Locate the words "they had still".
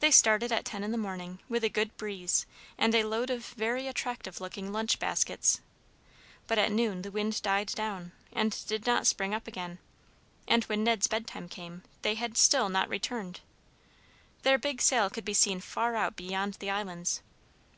12.02-12.68